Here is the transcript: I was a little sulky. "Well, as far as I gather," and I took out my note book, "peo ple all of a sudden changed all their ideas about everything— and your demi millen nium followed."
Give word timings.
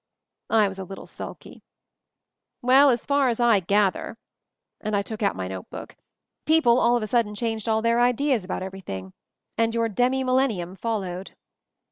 I 0.49 0.67
was 0.67 0.79
a 0.79 0.83
little 0.83 1.05
sulky. 1.05 1.61
"Well, 2.63 2.89
as 2.89 3.05
far 3.05 3.29
as 3.29 3.39
I 3.39 3.59
gather," 3.59 4.17
and 4.79 4.95
I 4.95 5.03
took 5.03 5.21
out 5.21 5.35
my 5.35 5.47
note 5.47 5.69
book, 5.69 5.95
"peo 6.47 6.59
ple 6.61 6.79
all 6.79 6.97
of 6.97 7.03
a 7.03 7.05
sudden 7.05 7.35
changed 7.35 7.69
all 7.69 7.83
their 7.83 7.99
ideas 7.99 8.43
about 8.43 8.63
everything— 8.63 9.13
and 9.59 9.75
your 9.75 9.89
demi 9.89 10.23
millen 10.23 10.49
nium 10.49 10.75
followed." 10.75 11.35